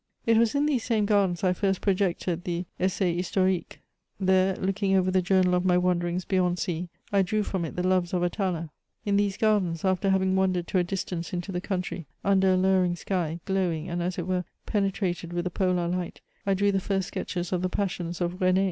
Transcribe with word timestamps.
It 0.25 0.35
was 0.37 0.55
in 0.55 0.65
these 0.65 0.83
same 0.83 1.05
gardens 1.05 1.43
I 1.43 1.53
first' 1.53 1.79
projected 1.79 2.43
the 2.43 2.61
'^ 2.63 2.65
Essai 2.79 3.13
His 3.17 3.29
torique;" 3.29 3.81
there, 4.29 4.55
looking 4.55 4.95
over 4.95 5.11
the 5.11 5.21
journal 5.21 5.53
of 5.53 5.63
my 5.63 5.77
wanderings 5.77 6.25
beyond 6.25 6.57
sea, 6.57 6.89
I 7.13 7.21
drew 7.21 7.43
from 7.43 7.65
it 7.65 7.75
the 7.75 7.85
loves 7.87 8.11
of 8.11 8.23
Alala; 8.23 8.71
in 9.05 9.15
these 9.15 9.37
gardens, 9.37 9.85
after 9.85 10.09
having 10.09 10.35
wandered 10.35 10.65
to 10.69 10.79
a 10.79 10.83
distance 10.83 11.33
into 11.33 11.51
the 11.51 11.61
country, 11.61 12.07
under 12.25 12.51
a 12.53 12.57
lowering 12.57 12.95
sky, 12.95 13.41
glowing, 13.45 13.89
and 13.91 14.01
as 14.01 14.17
it 14.17 14.25
were, 14.25 14.43
penetrated 14.65 15.33
with 15.33 15.43
the 15.43 15.51
polar 15.51 15.87
light, 15.87 16.21
I 16.47 16.55
drew 16.55 16.71
the 16.71 16.79
first 16.79 17.09
sketches 17.09 17.53
of 17.53 17.61
the 17.61 17.69
passions 17.69 18.21
of" 18.21 18.39
Ren^.' 18.39 18.59